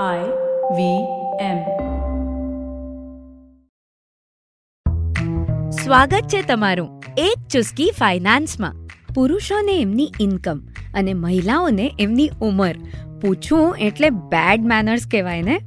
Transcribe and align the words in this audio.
I 0.00 0.20
V 0.76 0.84
M. 1.40 1.58
સ્વાગત 5.70 6.28
છે 6.28 6.42
તમારું 6.42 7.04
એક 7.16 7.48
ચુસ્કી 7.48 7.90
ફાઇનાન્સમાં. 7.98 8.74
પુરુષોને 9.14 9.80
એમની 9.80 10.12
ઇન્કમ 10.20 10.60
અને 10.94 11.14
મહિલાઓને 11.14 11.90
એમની 12.00 12.28
ઉંમર. 12.42 12.74
પૂછવું 13.20 13.76
એટલે 13.76 14.10
બેડ 14.10 14.60
મેનર્સ 14.60 15.06
કહેવાય 15.10 15.42
ને? 15.42 15.58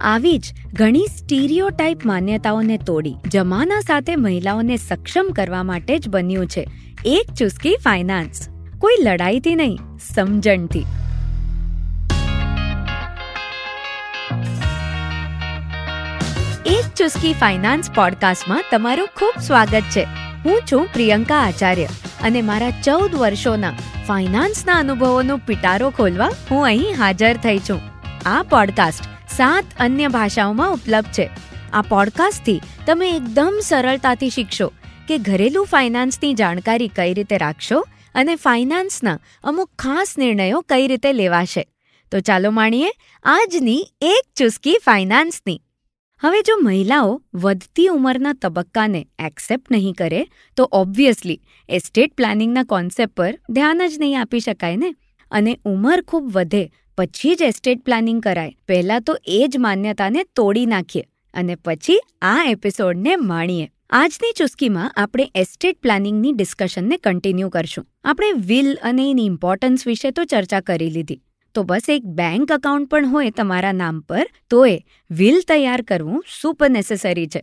આવી 0.00 0.38
જ 0.38 0.54
ઘણી 0.72 1.06
સ્ટીરિયોટાઇપ 1.16 2.04
માન્યતાઓને 2.04 2.76
તોડી 2.76 3.16
જમાના 3.28 3.80
સાથે 3.80 4.16
મહિલાઓને 4.16 4.76
સક્ષમ 4.76 5.30
કરવા 5.36 5.62
માટે 5.62 5.98
જ 5.98 6.08
બન્યું 6.08 6.46
છે 6.46 6.66
એક 7.04 7.34
ચુસ્કી 7.34 7.76
ફાઇનાન્સ. 7.76 8.48
કોઈ 8.78 8.94
લડાઈથી 9.02 9.54
નહીં, 9.54 9.78
સમજણથી. 10.14 10.84
એક 16.66 16.94
ચુસ્કી 16.96 17.32
ફાઇનાન્સ 17.32 17.90
પોડકાસ્ટમાં 17.90 18.64
તમારું 18.70 19.08
ખૂબ 19.16 19.42
સ્વાગત 19.42 19.82
છે. 19.90 20.02
હું 20.44 20.62
છું 20.72 20.86
પ્રિયંકા 20.92 21.36
આચાર્ય 21.36 21.84
અને 22.22 22.42
મારા 22.42 22.70
ચૌદ 22.70 23.14
વર્ષોના 23.14 23.72
ફાઇનાન્સના 24.06 24.74
અનુભવોનો 24.74 25.36
પિટારો 25.36 25.90
ખોલવા 25.90 26.30
હું 26.50 26.64
અહીં 26.64 26.94
હાજર 26.98 27.36
થઈ 27.36 27.58
છું. 27.58 27.80
આ 28.26 28.42
પોડકાસ્ટ 28.42 29.04
સાત 29.36 29.64
અન્ય 29.78 30.08
ભાષાઓમાં 30.08 30.72
ઉપલબ્ધ 30.72 31.12
છે. 31.12 31.30
આ 31.72 31.82
પોડકાસ્ટથી 31.82 32.60
તમે 32.86 33.10
એકદમ 33.10 33.58
સરળતાથી 33.62 34.30
શીખશો 34.30 34.72
કે 35.08 35.18
ઘરેલું 35.18 35.66
ફાઇનાન્સની 35.66 36.34
જાણકારી 36.34 36.88
કઈ 36.88 37.14
રીતે 37.14 37.38
રાખશો 37.38 37.86
અને 38.14 38.36
ફાઇનાન્સના 38.36 39.18
અમુક 39.44 39.70
ખાસ 39.78 40.14
નિર્ણયો 40.18 40.60
કઈ 40.60 40.86
રીતે 40.86 41.12
લેવાશે. 41.12 41.66
તો 42.12 42.20
ચાલો 42.20 42.50
માણીએ 42.50 42.90
આજની 43.24 43.86
એક 44.00 44.38
ચુસ્કી 44.38 44.78
ફાઇનાન્સની. 44.84 45.62
હવે 46.22 46.42
જો 46.42 46.56
મહિલાઓ 46.62 47.22
વધતી 47.34 47.86
ઉંમરના 47.86 48.32
તબક્કાને 48.32 49.06
એક્સેપ્ટ 49.18 49.70
નહીં 49.70 49.92
કરે, 49.92 50.26
તો 50.56 50.68
ઓબ્વિયસલી 50.72 51.40
એસ્ટેટ 51.68 52.14
પ્લાનિંગના 52.14 52.64
કોન્સેપ્ટ 52.64 53.14
પર 53.14 53.38
ધ્યાન 53.50 53.88
જ 53.88 54.00
નહીં 54.00 54.20
આપી 54.20 54.40
શકાય 54.40 54.76
ને? 54.76 54.94
અને 55.30 55.58
ઉંમર 55.64 56.02
ખૂબ 56.02 56.30
વધે 56.32 56.72
પછી 56.98 57.34
જ 57.34 57.42
એસ્ટેટ 57.42 57.80
પ્લાનિંગ 57.80 58.22
કરાય. 58.22 58.56
પહેલાં 58.68 59.00
તો 59.00 59.16
એ 59.24 59.44
જ 59.48 59.58
માન્યતાને 59.58 60.24
તોડી 60.24 60.66
નાખીએ 60.66 61.02
અને 61.34 61.54
પછી 61.54 62.00
આ 62.22 62.44
એપિસોડને 62.48 63.16
માણીએ. 63.16 63.70
આજની 63.90 64.32
ચુસ્કીમાં 64.32 64.90
આપણે 64.90 65.30
એસ્ટેટ 65.34 65.80
પ્લાનિંગની 65.80 66.32
ડિસ્કશનને 66.32 66.96
કન્ટિન્યુ 66.96 67.48
કરશું. 67.48 67.86
આપણે 68.04 68.32
વિલ 68.46 68.74
અને 68.82 69.10
એની 69.10 69.26
ઇમ્પોર્ટન્સ 69.26 69.86
વિશે 69.86 70.10
તો 70.10 70.24
ચર્ચા 70.24 70.60
કરી 70.60 70.90
લીધી. 70.90 71.20
તો 71.54 71.62
બસ 71.62 71.82
એક 71.88 72.04
બેંક 72.04 72.50
એકાઉન્ટ 72.50 72.88
પણ 72.88 73.06
હોય 73.06 73.30
તમારા 73.30 73.72
નામ 73.72 74.00
પર, 74.00 74.26
તો 74.50 74.66
એ 74.66 74.78
વિલ 75.10 75.40
તૈયાર 75.48 75.82
કરવું 75.82 76.24
સુપર 76.42 76.70
નેસેસરી 76.70 77.26
છે. 77.26 77.40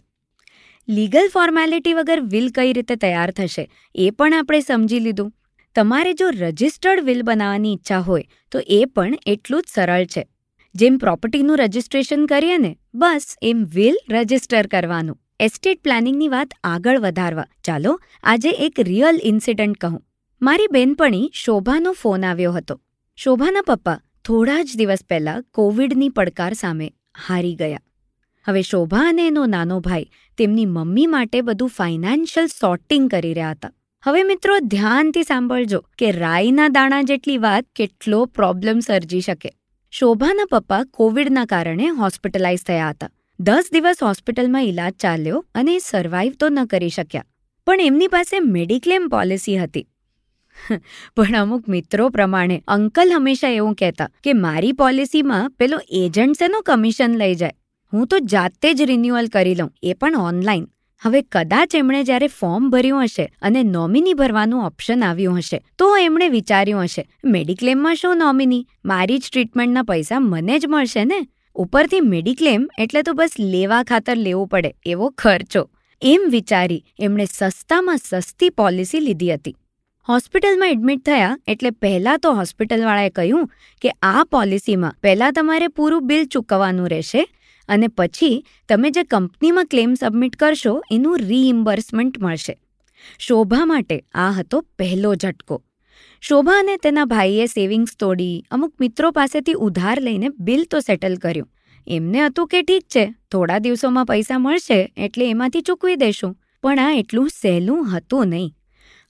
લીગલ 0.90 1.30
ફોર્મેલિટી 1.34 1.94
વગર 1.94 2.20
વિલ 2.22 2.50
કઈ 2.50 2.74
રીતે 2.74 2.96
તૈયાર 2.96 3.32
થશે, 3.32 3.70
એ 3.96 4.10
પણ 4.10 4.34
આપણે 4.34 4.60
સમજી 4.60 5.00
લીધું. 5.00 5.34
તમારે 5.76 6.14
જો 6.14 6.30
રજિસ્ટર્ડ 6.30 7.04
વિલ 7.04 7.22
બનાવવાની 7.22 7.74
ઈચ્છા 7.74 8.00
હોય, 8.00 8.28
તો 8.52 8.60
એ 8.60 8.86
પણ 8.86 9.14
એટલું 9.26 9.62
જ 9.62 9.66
સરળ 9.70 10.06
છે. 10.06 10.28
જેમ 10.76 10.98
પ્રોપર્ટીનું 10.98 11.58
રજિસ્ટ્રેશન 11.58 12.26
કરીએ 12.26 12.58
ને, 12.58 12.78
બસ 12.94 13.36
એમ 13.42 13.66
વિલ 13.74 13.98
રજિસ્ટર 14.10 14.68
કરવાનું. 14.68 15.18
એસ્ટેટ 15.40 15.82
પ્લાનિંગની 15.82 16.28
વાત 16.28 16.48
આગળ 16.64 17.00
વધારવા. 17.00 17.46
ચાલો, 17.64 18.00
આજે 18.24 18.50
એક 18.50 18.80
રિયલ 18.80 19.20
ઇન્સિડન્ટ 19.24 19.78
કહું. 19.78 20.04
મારી 20.42 20.68
બેનપણી 20.72 21.32
શોભાનો 21.34 21.92
ફોન 21.92 22.26
આવ્યો 22.26 22.52
હતો. 22.52 22.82
શોભાના 23.18 23.62
પપ્પા 23.68 24.00
થોડા 24.26 24.64
જ 24.64 24.78
દિવસ 24.78 25.00
પહેલા 25.10 25.42
કોવિડની 25.52 26.10
પડકાર 26.10 26.54
સામે 26.54 26.90
હારી 27.28 27.56
ગયા. 27.56 27.80
હવે 28.46 28.62
શોભા 28.62 29.06
અને 29.10 29.28
એનો 29.28 29.46
નાનો 29.46 29.80
ભાઈ 29.80 30.06
તેમની 30.38 30.66
મમ્મી 30.66 31.06
માટે 31.06 31.42
બધું 31.42 31.70
ફાઇનાન્શિયલ 31.70 32.48
સોર્ટિંગ 32.48 33.10
કરી 33.10 33.34
રહ્યા 33.34 33.52
હતા. 33.52 33.72
હવે 34.04 34.24
મિત્રો 34.24 34.60
ધ્યાનથી 34.60 35.24
સાંભળજો 35.24 35.80
કે 35.98 36.12
રાઈના 36.12 36.68
દાણા 36.68 37.02
જેટલી 37.02 37.38
વાત 37.38 37.66
કેટલો 37.76 38.26
પ્રોબ્લેમ 38.26 38.80
સર્જી 38.80 39.22
શકે. 39.22 39.50
શોભાના 39.92 40.46
પપ્પા 40.52 40.84
કોવિડના 40.84 41.46
કારણે 41.46 41.88
હોસ્પિટલાઇઝ 41.88 42.64
થયા 42.64 42.90
હતા. 42.90 43.10
દસ 43.40 43.70
દિવસ 43.74 44.04
હોસ્પિટલમાં 44.04 44.64
ઇલાજ 44.64 44.94
ચાલ્યો 45.00 45.46
અને 45.56 45.80
સર્વાઈવ 45.80 46.34
તો 46.40 46.50
ન 46.50 46.66
કરી 46.66 46.90
શક્યા. 46.90 47.26
પણ 47.68 47.82
એમની 47.82 48.08
પાસે 48.08 48.40
મેડિક્લેમ 48.40 49.08
પોલિસી 49.08 49.58
હતી. 49.58 49.88
પણ 51.16 51.38
અમુક 51.42 51.68
મિત્રો 51.68 52.10
પ્રમાણે 52.10 52.58
અંકલ 52.68 53.14
હંમેશા 53.16 53.54
એવું 53.58 53.76
કહેતા 53.76 54.10
કે 54.24 54.34
મારી 54.46 54.72
પોલિસીમાં 54.72 55.52
પેલો 55.52 55.80
એજન્ટ 56.00 56.40
શેનો 56.40 56.62
કમિશન 56.62 57.18
લઈ 57.18 57.36
જાય. 57.36 57.58
હું 57.94 58.08
તો 58.08 58.20
જાતે 58.20 58.74
જ 58.74 58.82
રિન્યુઅલ 58.82 59.28
કરી 59.28 59.56
લઉં, 59.56 59.72
એ 59.84 59.94
પણ 59.94 60.16
ઓનલાઈન. 60.22 60.66
હવે 61.02 61.22
કદાચ 61.22 61.76
એમણે 61.76 62.02
જ્યારે 62.04 62.28
ફોર્મ 62.28 62.70
ભર્યું 62.70 63.04
હશે 63.04 63.26
અને 63.42 63.64
નોમિની 63.64 64.14
ભરવાનું 64.14 64.66
ઓપ્શન 64.66 65.04
આવ્યું 65.04 65.38
હશે, 65.38 65.60
તો 65.78 65.88
એમણે 65.98 66.28
વિચાર્યું 66.28 66.84
હશે, 66.84 67.04
મેડિક્લેમમાં 67.26 67.96
શું 67.96 68.18
નોમિની? 68.18 68.68
મારી 68.86 69.20
જ 69.20 69.30
ટ્રીટમેન્ટના 69.32 69.84
પૈસા 69.84 70.20
મને 70.20 70.60
જ 70.60 70.68
મળશે 70.68 71.04
ને? 71.06 71.20
ઉપરથી 71.56 72.02
મેડિક્લેમ 72.02 72.68
એટલે 72.78 73.02
તો 73.02 73.14
બસ 73.14 73.38
લેવા 73.40 73.84
ખાતર 73.84 74.16
લેવું 74.18 74.48
પડે 74.48 74.72
એવો 74.86 75.10
ખર્ચો. 75.18 75.64
એમ 76.02 76.22
વિચારી 76.30 76.84
એમણે 77.00 77.26
સસ્તામાં 77.26 77.98
સસ્તી 77.98 78.50
પોલિસી 78.50 79.00
લીધી 79.00 79.32
હતી. 79.34 79.56
હોસ્પિટલમાં 80.10 80.70
એડમિટ 80.70 81.02
થયા 81.06 81.38
એટલે 81.48 81.70
પહેલાં 81.72 82.20
તો 82.20 82.34
હોસ્પિટલવાળાએ 82.34 83.10
કહ્યું 83.10 83.48
કે 83.82 83.90
આ 84.02 84.24
પોલિસીમાં 84.24 84.94
પહેલાં 85.02 85.34
તમારે 85.34 85.68
પૂરું 85.68 86.08
બિલ 86.08 86.26
ચૂકવવાનું 86.26 86.88
રહેશે 86.88 87.26
અને 87.70 87.88
પછી 87.88 88.46
તમે 88.70 88.90
જે 88.90 89.04
કંપનીમાં 89.04 89.66
ક્લેમ 89.66 89.96
સબમિટ 89.96 90.36
કરશો 90.36 90.82
એનું 90.92 91.18
રીઇમ્બર્સમેન્ટ 91.18 92.20
મળશે. 92.20 92.56
શોભા 93.20 93.66
માટે 93.66 94.00
આ 94.14 94.32
હતો 94.32 94.62
પહેલો 94.62 95.16
ઝટકો. 95.16 95.64
શોભા 96.22 96.60
અને 96.60 96.78
તેના 96.78 97.06
ભાઈએ 97.06 97.46
સેવિંગ્સ 97.46 97.96
તોડી, 98.00 98.46
અમુક 98.52 98.74
મિત્રો 98.80 99.12
પાસેથી 99.12 99.54
ઉધાર 99.54 100.00
લઈને 100.02 100.30
બિલ 100.40 100.64
તો 100.64 100.80
સેટલ 100.80 101.16
કર્યું. 101.16 101.50
એમને 101.88 102.26
હતું 102.26 102.48
કે 102.48 102.62
ઠીક 102.62 102.84
છે, 102.84 103.14
થોડા 103.32 103.58
દિવસોમાં 103.58 104.06
પૈસા 104.06 104.38
મળશે 104.38 104.94
એટલે 104.98 105.30
એમાંથી 105.30 105.62
ચૂકવી 105.62 105.96
દેશું. 105.96 106.38
પણ 106.64 106.80
આ 106.80 106.94
એટલું 106.94 107.30
સહેલું 107.30 107.98
હતું 107.98 108.28
નહીં. 108.28 108.57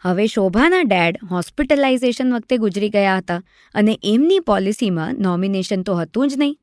હવે 0.03 0.28
શોભાના 0.28 0.81
ડેડ 0.81 1.18
હોસ્પિટલાઇઝેશન 1.31 2.34
વખતે 2.34 2.58
ગુજરી 2.58 2.90
ગયા 2.90 3.18
હતા 3.18 3.41
અને 3.75 4.00
એમની 4.03 4.40
પોલિસીમાં 4.40 5.16
નોમિનેશન 5.19 5.81
તો 5.81 5.96
હતું 5.96 6.28
જ 6.28 6.38
નહીં. 6.38 6.58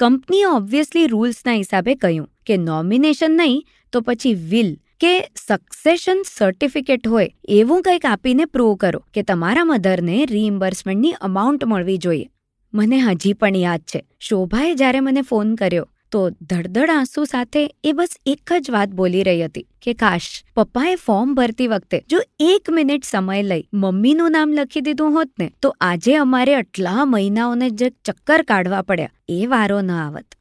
કંપનીએ 0.00 0.46
ઓબ્વિયસલી 0.46 1.06
રૂલ્સના 1.06 1.52
હિસાબે 1.52 1.94
કહ્યું 1.94 2.28
કે 2.46 2.56
નોમિનેશન 2.56 3.36
નહીં 3.36 3.62
તો 3.92 4.00
પછી 4.00 4.34
વિલ 4.34 4.70
કે 5.00 5.12
સક્સેશન 5.36 6.22
સર્ટિફિકેટ 6.26 7.08
હોય 7.08 7.28
એવું 7.48 7.82
કંઈક 7.82 8.06
આપીને 8.06 8.44
પ્રૂવ 8.44 8.74
કરો 8.74 9.00
કે 9.14 9.22
તમારા 9.22 9.64
મધરને 9.64 10.26
રીઇમ્બર્સમેન્ટની 10.26 11.12
અમાઉન્ટ 11.20 11.64
મળવી 11.64 11.98
જોઈએ. 11.98 12.26
મને 12.74 12.98
હજી 12.98 13.32
પણ 13.32 13.56
યાદ 13.56 13.80
છે. 13.80 14.00
શોભાએ 14.20 14.74
જ્યારે 14.74 15.00
મને 15.00 15.22
ફોન 15.22 15.54
કર્યો 15.54 15.86
તો 16.10 16.30
ધડધડ 16.30 16.90
આંસુ 16.90 17.24
સાથે 17.24 17.74
એ 17.84 17.92
બસ 17.92 18.16
એક 18.26 18.52
જ 18.60 18.70
વાત 18.70 18.88
બોલી 18.88 19.22
રહી 19.22 19.44
હતી 19.44 19.66
કે 19.82 19.94
કાશ 19.94 20.44
પપ્પાએ 20.54 20.94
ફોર્મ 20.94 21.34
ભરતી 21.34 21.66
વખતે 21.66 22.04
જો 22.10 22.18
એક 22.40 22.70
મિનિટ 22.70 23.04
સમય 23.04 23.42
લઈ 23.42 23.68
મમ્મીનું 23.74 24.30
નામ 24.30 24.52
લખી 24.52 24.80
દીધું 24.80 25.12
હોત 25.12 25.30
ને, 25.40 25.52
તો 25.62 25.76
આજે 25.80 26.14
અમારે 26.14 26.54
આટલા 26.54 27.04
મહિનાઓને 27.04 27.70
જે 27.70 27.90
ચક્કર 27.90 28.42
કાઢવા 28.42 28.82
પડ્યા, 28.82 29.10
એ 29.28 29.46
વારો 29.46 29.80
ન 29.80 29.90
આવત. 29.90 30.34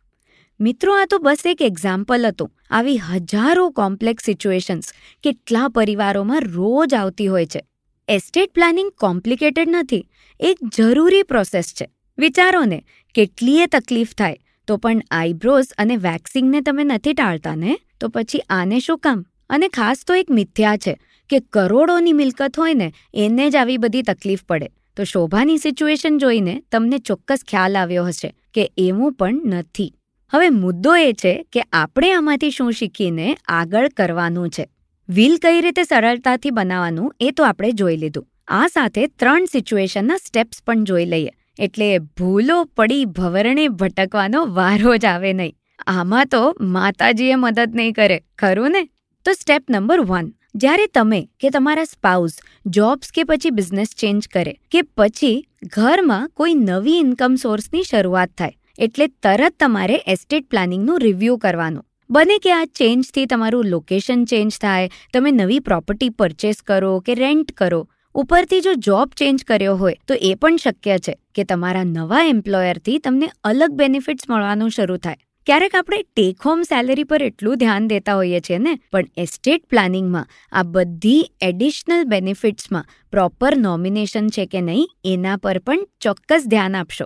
મિત્રો, 0.60 0.94
આ 0.94 1.06
તો 1.06 1.20
બસ 1.20 1.38
એક 1.46 1.62
એક્ઝામ્પલ 1.62 2.28
હતું. 2.28 2.52
આવી 2.70 2.98
હજારો 2.98 3.70
કોમ્પ્લેક્સ 3.70 4.26
સિચ્યુએશન્સ 4.26 4.94
કેટલા 5.24 5.68
પરિવારોમાં 5.68 6.42
રોજ 6.42 6.94
આવતી 6.94 7.28
હોય 7.28 7.46
છે. 7.46 7.62
એસ્ટેટ 8.08 8.52
પ્લાનિંગ 8.54 8.92
કોમ્પ્લિકેટેડ 8.92 9.68
નથી. 9.70 10.08
એક 10.40 10.58
જરૂરી 10.78 11.24
પ્રોસેસ 11.24 11.74
છે. 11.74 11.90
વિચારો 12.18 12.66
ને 12.66 12.84
કેટલીય 13.14 13.68
તકલીફ 13.68 14.16
થાય. 14.16 14.38
તો 14.68 14.78
પણ 14.78 15.02
આઈબ્રોઝ 15.12 15.68
અને 15.78 15.96
વેક્સિંગને 15.96 16.62
તમે 16.62 16.84
નથી 16.84 17.14
ટાળતા 17.14 17.56
ને 17.56 17.80
તો 18.00 18.08
પછી 18.08 18.40
આને 18.40 18.80
શું 18.80 19.00
કામ? 19.00 19.26
અને 19.50 19.68
ખાસ 19.68 20.04
તો 20.08 20.14
એક 20.14 20.32
મિથ્યા 20.32 20.78
છે 20.78 21.00
કે 21.30 21.40
કરોડોની 21.40 22.14
મિલકત 22.14 22.60
હોય 22.60 22.74
ને 22.74 22.94
એને 23.14 23.50
જ 23.50 23.56
આવી 23.56 23.78
બધી 23.78 24.02
તકલીફ 24.02 24.44
પડે. 24.44 24.68
તો 24.98 25.04
શોભાની 25.04 25.58
સિચ્યુએશન 25.58 26.18
જોઈને 26.18 26.64
તમને 26.72 26.98
ચોક્કસ 27.00 27.40
ખ્યાલ 27.48 27.78
આવ્યો 27.78 28.06
હશે 28.06 28.36
કે 28.54 28.72
એવું 28.78 29.14
પણ 29.14 29.42
નથી. 29.46 29.94
હવે 30.34 30.50
મુદ્દો 30.50 30.96
એ 30.96 31.14
છે 31.14 31.46
કે 31.52 31.62
આપણે 31.62 32.12
આમાંથી 32.12 32.52
શું 32.52 32.72
શીખીને 32.72 33.38
આગળ 33.48 33.90
કરવાનું 33.90 34.50
છે. 34.50 34.70
વ્હીલ 35.10 35.38
કઈ 35.38 35.62
રીતે 35.62 35.84
સરળતાથી 35.84 36.50
બનાવવાનું 36.50 37.16
એ 37.20 37.32
તો 37.32 37.44
આપણે 37.44 37.72
જોઈ 37.72 37.98
લીધું. 37.98 38.28
આ 38.48 38.68
સાથે 38.68 39.08
ત્રણ 39.08 39.46
સિચ્યુએશનના 39.46 40.18
સ્ટેપ્સ 40.18 40.64
પણ 40.66 40.84
જોઈ 40.84 41.06
લઈએ. 41.06 41.30
એટલે 41.60 41.90
ભૂલો 42.18 42.58
પડી 42.78 43.06
ભવરણે 43.18 43.66
ભટકવાનો 43.80 44.42
વારો 44.58 44.94
જ 44.98 45.06
આવે 45.06 45.32
નહીં. 45.34 45.56
આમાં 45.88 46.30
તો 46.34 46.42
માતાજીએ 46.76 47.36
મદદ 47.36 47.80
નહીં 47.80 47.94
કરે, 47.94 48.20
ખરું 48.40 48.72
ને? 48.72 48.84
તો 49.26 49.34
સ્ટેપ 49.34 49.64
નંબર 49.70 50.02
વન 50.10 50.30
જ્યારે 50.56 50.86
તમે 50.94 51.20
કે 51.40 51.50
તમારા 51.56 51.90
સ્પાઉસ 51.90 52.38
જોબ્સ 52.78 53.12
કે 53.16 53.26
પછી 53.26 53.56
બિઝનેસ 53.58 53.92
ચેન્જ 54.02 54.30
કરે, 54.36 54.54
કે 54.72 54.82
પછી 54.98 55.36
ઘરમાં 55.76 56.30
કોઈ 56.34 56.56
નવી 56.62 57.02
ઇન્કમ 57.04 57.36
સોર્સની 57.44 57.90
શરૂઆત 57.90 58.32
થાય, 58.38 58.58
એટલે 58.80 59.08
તરત 59.24 59.58
તમારે 59.60 59.98
એસ્ટેટ 60.14 60.50
પ્લાનિંગનું 60.50 61.02
રિવ્યૂ 61.02 61.38
કરવાનું. 61.38 61.86
બને 62.10 62.38
કે 62.44 62.52
આ 62.56 62.66
ચેન્જથી 62.80 63.28
તમારું 63.28 63.70
લોકેશન 63.74 64.26
ચેન્જ 64.26 64.58
થાય, 64.64 64.92
તમે 65.14 65.32
નવી 65.32 65.64
પ્રોપર્ટી 65.68 66.16
પરચેસ 66.20 66.62
કરો 66.62 66.92
કે 67.02 67.20
રેન્ટ 67.22 67.52
કરો 67.58 67.82
ઉપરથી 68.18 68.62
જો 68.62 68.72
જોબ 68.74 69.12
ચેન્જ 69.14 69.44
કર્યો 69.44 69.78
હોય, 69.78 69.96
તો 70.08 70.14
એ 70.14 70.34
પણ 70.36 70.58
શક્ય 70.58 70.98
છે 71.00 71.14
કે 71.36 71.44
તમારા 71.44 71.84
નવા 71.84 72.22
એમ્પ્લોયરથી 72.26 73.00
તમને 73.00 73.28
અલગ 73.44 73.72
બેનિફિટ્સ 73.72 74.30
મળવાનું 74.30 74.70
શરૂ 74.70 74.98
થાય. 74.98 75.20
ક્યારેક 75.48 75.76
આપણે 75.76 76.00
ટેક 76.04 76.42
હોમ 76.42 76.64
સેલેરી 76.64 77.04
પર 77.04 77.24
એટલું 77.24 77.58
ધ્યાન 77.58 77.88
દેતા 77.88 78.16
હોઈએ 78.16 78.40
છીએ 78.40 78.58
ને, 78.58 78.74
પણ 78.92 79.06
એસ્ટેટ 79.18 79.68
પ્લાનિંગમાં 79.70 80.26
આ 80.52 80.64
બધી 80.64 81.22
એડિશનલ 81.42 82.04
બેનિફિટ્સમાં 82.06 82.90
પ્રોપર 83.12 83.58
નોમિનેશન 83.58 84.28
છે 84.30 84.46
કે 84.46 84.62
નહીં, 84.62 84.90
એના 85.06 85.38
પર 85.38 85.60
પણ 85.60 85.86
ચોક્કસ 86.02 86.48
ધ્યાન 86.48 86.76
આપશો. 86.76 87.06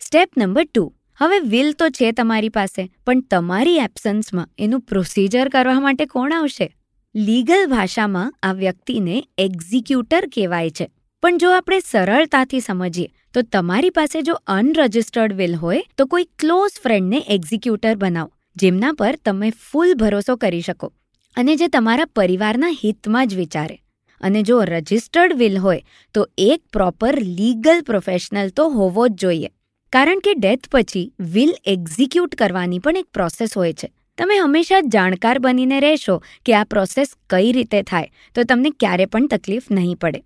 સ્ટેપ 0.00 0.30
નંબર 0.38 0.64
ટુ 0.64 0.92
હવે 1.20 1.38
વિલ 1.38 1.72
તો 1.72 1.90
છે 1.90 2.12
તમારી 2.12 2.48
પાસે, 2.48 2.88
પણ 3.06 3.20
તમારી 3.20 3.78
એબ્સન્સમાં 3.78 4.48
એનું 4.58 4.80
પ્રોસિજર 4.80 5.48
કરવા 5.48 5.80
માટે 5.80 6.06
કોણ 6.06 6.32
આવશે? 6.32 6.75
લીગલ 7.18 7.66
ભાષામાં 7.66 8.34
આ 8.42 8.52
વ્યક્તિને 8.52 9.28
એક્ઝિક્યુટર 9.38 10.26
કહેવાય 10.26 10.70
છે. 10.70 10.90
પણ 11.22 11.38
જો 11.38 11.50
આપણે 11.50 11.80
સરળતાથી 11.80 12.60
સમજીએ, 12.60 13.08
તો 13.34 13.42
તમારી 13.42 13.90
પાસે 13.90 14.22
જો 14.22 14.34
અનરજિસ્ટર્ડ 14.46 15.32
વિલ 15.32 15.54
હોય, 15.54 15.82
તો 15.98 16.06
કોઈ 16.06 16.24
ક્લોઝ 16.24 16.70
ફ્રેન્ડને 16.82 17.24
એક્ઝિક્યુટર 17.28 17.96
બનાવો, 17.96 18.32
જેમના 18.56 18.92
પર 18.92 19.18
તમે 19.24 19.50
ફૂલ 19.50 19.94
ભરોસો 19.94 20.36
કરી 20.36 20.60
શકો. 20.60 20.92
અને 21.36 21.56
જે 21.56 21.68
તમારા 21.68 22.04
પરિવારના 22.04 22.68
હિતમાં 22.68 23.28
જ 23.28 23.34
વિચારે. 23.34 23.80
અને 24.20 24.42
જો 24.42 24.64
રજિસ્ટર્ડ 24.64 25.32
વિલ 25.32 25.58
હોય, 25.58 25.82
તો 26.14 26.28
એક 26.38 26.62
પ્રોપર 26.72 27.22
લીગલ 27.22 27.80
પ્રોફેશનલ 27.80 28.48
તો 28.48 28.68
હોવો 28.68 29.08
જ 29.08 29.12
જોઈએ. 29.12 29.48
કારણ 29.92 30.18
કે 30.18 30.34
ડેથ 30.34 30.68
પછી 30.70 31.12
વિલ 31.20 31.54
એક્ઝિક્યુટ 31.64 32.34
કરવાની 32.34 32.78
પણ 32.78 32.96
એક 32.96 33.06
પ્રોસેસ 33.14 33.50
હોય 33.56 33.72
છે. 33.72 33.92
તમે 34.18 34.38
હંમેશા 34.38 34.80
જાણકાર 34.80 35.38
બનીને 35.38 35.80
રહેશો 35.80 36.22
કે 36.44 36.54
આ 36.54 36.64
પ્રોસેસ 36.64 37.08
કઈ 37.30 37.52
રીતે 37.52 37.82
થાય, 37.82 38.08
તો 38.34 38.42
તમને 38.42 38.70
ક્યારે 38.70 39.06
પણ 39.06 39.26
તકલીફ 39.26 39.62
નહીં 39.70 39.96
પડે. 39.96 40.22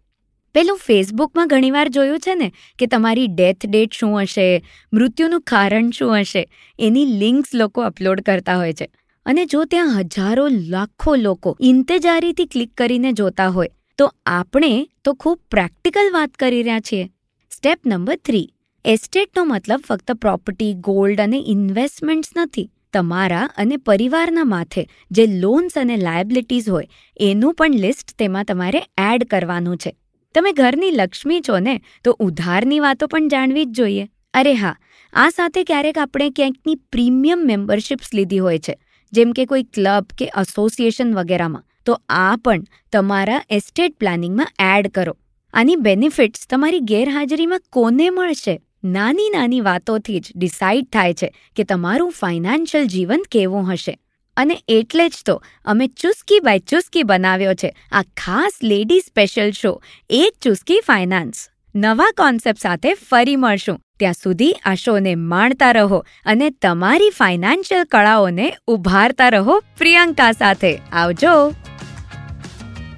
પેલું 0.54 0.78
ફેસબુકમાં 0.78 1.48
ઘણીવાર 1.48 1.88
જોયું 1.88 2.18
છે 2.18 2.34
ને, 2.34 2.52
કે 2.78 2.86
તમારી 2.86 3.26
ડેથ 3.26 3.66
ડેટ 3.66 3.92
શું 3.92 4.22
હશે, 4.22 4.64
મૃત્યુનું 4.92 5.40
કારણ 5.40 5.90
શું 5.90 6.20
હશે, 6.20 6.50
એની 6.80 7.06
લિંક્સ 7.06 7.54
લોકો 7.54 7.80
અપલોડ 7.80 8.20
કરતા 8.20 8.56
હોય 8.56 8.72
છે. 8.72 8.90
અને 9.26 9.44
જો 9.44 9.64
ત્યાં 9.64 10.00
હજારો, 10.00 10.48
લાખો 10.48 11.16
લોકો 11.16 11.56
ઇંતજારીથી 11.60 12.46
ક્લિક 12.46 12.74
કરીને 12.74 13.12
જોતા 13.12 13.48
હોય, 13.48 13.68
તો 13.98 14.12
આપણે 14.26 14.88
તો 15.04 15.14
ખૂબ 15.14 15.40
પ્રેક્ટિકલ 15.50 16.10
વાત 16.12 16.30
કરી 16.30 16.62
રહ્યા 16.62 16.80
છીએ. 16.80 17.10
Step 17.50 17.80
number 17.86 18.16
three. 18.16 18.52
એસ્ટેટનો 18.84 19.44
મતલબ 19.44 19.80
ફક્ત 19.88 20.12
પ્રોપર્ટી, 20.12 20.74
ગોલ્ડ 20.74 21.20
અને 21.20 21.44
ઇન્વેસ્ટમેન્ટ્સ 21.46 22.30
નથી. 22.36 22.70
તમારા 22.92 23.48
અને 23.56 23.76
પરિવારના 23.76 24.44
માથે 24.44 24.88
જે 25.10 25.26
લોન્સ 25.26 25.78
અને 25.78 25.96
લાયબિલિટીઝ 25.96 26.68
હોય, 26.68 26.86
એનું 27.20 27.54
પણ 27.54 27.70
લિસ્ટ 27.70 28.14
તેમાં 28.18 28.44
તમારે 28.44 28.82
એડ 28.98 29.24
કરવાનું 29.24 29.76
છે. 29.76 29.96
તમે 30.34 30.52
ઘરની 30.52 30.90
લક્ષ્મી 30.90 31.40
છો 31.40 31.58
ને, 31.58 31.80
તો 32.04 32.16
ઉધારની 32.20 32.80
વાતો 32.80 33.06
પણ 33.06 33.28
જાણવી 33.28 33.64
જ 33.64 33.68
જોઈએ. 33.68 34.08
અરે 34.34 34.54
હા, 34.54 34.76
આ 35.12 35.28
સાથે 35.28 35.64
ક્યારેક 35.64 35.98
આપણે 35.98 36.30
ક્યાંકની 36.30 36.74
પ્રીમિયમ 36.74 37.46
મેમ્બરશિપ્સ 37.46 38.14
લીધી 38.14 38.38
હોય 38.38 38.58
છે, 38.58 38.74
જેમ 39.12 39.32
કે 39.32 39.44
કોઈ 39.44 39.62
ક્લબ 39.62 40.04
કે 40.18 40.30
એસોસિએશન 40.40 41.14
વગેરેમાં, 41.14 41.64
તો 41.86 41.98
આ 42.08 42.36
પણ 42.36 42.62
તમારા 42.92 43.42
એસ્ટેટ 43.50 43.98
પ્લાનિંગમાં 43.98 44.78
એડ 44.78 44.90
કરો. 44.90 45.16
આની 45.54 45.76
બેનિફિટ્સ 45.76 46.46
તમારી 46.50 46.78
ગેરહાજરીમાં 46.80 47.60
કોને 47.72 48.10
મળશે? 48.10 48.60
નાની 48.84 49.30
નાની 49.30 49.60
વાતોથી 49.60 50.20
જ 50.20 50.32
ડિસાઇડ 50.36 50.84
થાય 50.92 51.14
છે 51.14 51.34
કે 51.56 51.64
તમારું 51.64 52.12
ફાઇનાન્શિયલ 52.12 52.86
જીવન 52.86 53.22
કેવું 53.30 53.72
હશે. 53.72 53.98
અને 54.36 54.62
એટલે 54.68 55.08
જ 55.08 55.12
તો 55.26 55.42
અમે 55.64 55.86
ચુસ્કી 55.86 56.40
બાય 56.40 56.58
ચુસ્કી 56.58 57.02
બનાવ્યો 57.02 57.54
છે. 57.54 57.76
આ 57.92 58.02
ખાસ 58.02 58.52
લેડી 58.62 59.00
સ્પેશિયલ 59.00 59.50
શો 59.50 59.82
એક 60.10 60.32
ચુસ્કી 60.42 60.80
ફાઇનાન્સ 60.80 61.48
નવા 61.74 62.10
કોન્સેપ્ટ 62.10 62.60
સાથે 62.60 62.94
ફરી 62.94 63.36
મળશું. 63.36 63.80
ત્યાં 63.98 64.12
સુધી 64.12 64.52
આ 64.64 64.74
શોને 64.74 65.14
માણતા 65.14 65.72
રહો 65.72 66.04
અને 66.24 66.50
તમારી 66.50 67.10
ફાઇનાન્શિયલ 67.10 67.84
કળાઓને 67.84 68.52
ઉભારતા 68.66 69.28
રહો 69.28 69.62
પ્રિયંકા 69.78 70.32
સાથે. 70.32 70.76
આવજો. 70.92 71.52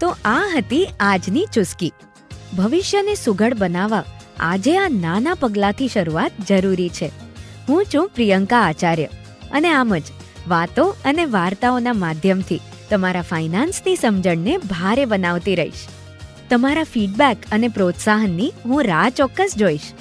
તો 0.01 0.09
આ 0.25 0.51
હતી 0.57 0.87
આજની 1.01 1.47
ચુસ્કી. 1.55 1.93
ભવિષ્યને 2.57 3.15
સુઘડ 3.15 3.55
બનાવવા 3.55 4.05
આજે 4.41 4.79
આ 4.79 4.89
નાના 4.89 5.35
પગલાંથી 5.35 5.89
શરૂઆત 5.89 6.33
જરૂરી 6.49 6.89
છે. 6.89 7.11
હું 7.69 7.87
છું 7.95 8.11
પ્રિયંકા 8.15 8.61
આચાર્ય 8.61 9.07
અને 9.53 9.71
આમ 9.71 9.97
જ 9.97 10.05
વાતો 10.49 10.85
અને 11.05 11.25
વાર્તાઓના 11.25 11.93
માધ્યમથી 11.93 12.61
તમારા 12.91 13.23
ફાઇનાન્સની 13.23 13.97
સમજણને 13.97 14.57
ભારે 14.57 15.05
બનાવતી 15.05 15.55
રહીશ. 15.55 15.83
તમારા 16.51 16.85
ફીડબેક 16.85 17.37
અને 17.53 17.69
પ્રોત્સાહનની 17.69 18.53
હું 18.65 18.85
રાહ 18.85 19.11
ચોક્કસ 19.11 19.57
જોઈશ. 19.57 19.93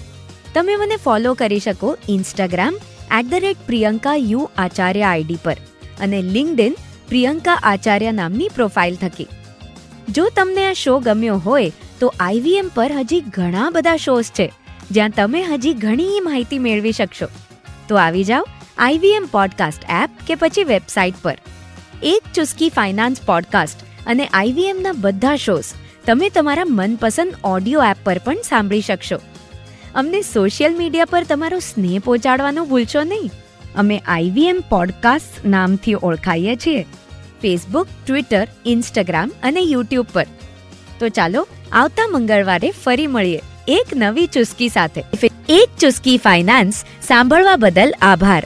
તમે 0.54 0.75
મને 0.75 0.95
ફોલો 0.95 1.33
કરી 1.33 1.60
શકો 1.60 1.98
Instagram 2.10 2.80
at 3.19 3.30
the 3.30 3.33
rate 3.33 3.57
Priyanka 3.68 4.16
U 4.16 4.50
Acharya 4.57 5.04
ID 5.04 5.39
પર 5.44 5.57
અને 6.00 6.22
લિંકડિન 6.22 6.75
પ્રિયંકા 7.07 7.60
આચાર્ય 7.63 8.12
નામની 8.12 8.50
પ્રોફાઇલ 8.56 8.95
થકી. 8.95 9.28
જો 10.10 10.30
તમને 10.36 10.66
આ 10.68 10.74
શો 10.74 11.00
ગમ્યો 11.00 11.38
હોય 11.38 11.72
તો 12.01 12.13
આઈવીએમ 12.19 12.71
પર 12.75 12.92
હજી 12.92 13.21
ઘણા 13.21 13.69
બધા 13.69 13.98
શોઝ 13.98 14.25
છે, 14.25 14.53
જ્યાં 14.92 15.09
તમે 15.09 15.44
હજી 15.44 15.74
ઘણી 15.74 16.19
માહિતી 16.19 16.59
મેળવી 16.59 16.92
શકશો. 16.92 17.25
તો 17.88 17.95
આવી 17.95 18.24
જાઓ 18.24 18.48
આઈવીએમ 18.77 19.25
પોડકાસ્ટ 19.31 19.83
એપ 20.03 20.09
કે 20.27 20.36
પછી 20.36 20.63
વેબસાઇટ 20.63 21.13
પર. 21.21 21.38
એક 22.03 22.33
ચુસ્કી 22.33 22.69
ફાઇનાન્સ 22.69 23.21
પોડકાસ્ટ 23.21 23.80
અને 24.07 24.25
આઈવીએમના 24.25 24.92
બધા 24.92 25.36
શોઝ 25.36 25.63
તમે 26.06 26.30
તમારા 26.30 26.63
મનપસંદ 26.69 27.33
ઓડિયો 27.44 27.83
એપ 27.83 27.98
પર 28.04 28.18
પણ 28.18 28.36
સાંભળી 28.36 28.81
શકશો. 28.81 29.15
અમને 29.95 30.21
સોશિયલ 30.21 30.77
મીડિયા 30.77 31.06
પર 31.06 31.24
તમારો 31.24 31.59
સ્નેહ 31.59 32.00
પહોંચાડવાનું 32.00 32.69
ભૂલશો 32.69 33.04
નહીં. 33.04 33.31
અમે 33.75 34.01
આઈવીએમ 34.06 34.63
પોડકાસ્ટ 34.69 35.45
નામથી 35.45 35.95
ઓળખાઈએ 36.04 36.56
છીએ. 36.56 36.83
ફેસબુક, 37.42 37.88
ટ્વિટર, 38.07 38.47
ઇન્સ્ટાગ્રામ 38.65 39.31
અને 39.44 39.59
યુટ્યુબ 39.59 40.06
પર. 40.13 40.25
તો 41.01 41.09
ચાલો 41.09 41.48
આવતા 41.71 42.07
મંગળવારે 42.07 42.71
ફરી 42.83 43.07
મળીએ 43.07 43.42
એક 43.68 43.94
નવી 43.95 44.25
ચુસ્કી 44.25 44.69
સાથે. 44.69 45.03
એક 45.50 45.77
ચુસ્કી 45.80 46.18
ફાઇનાન્સ 46.18 46.86
સાંભળવા 47.07 47.56
બદલ 47.56 47.94
આભાર. 48.01 48.44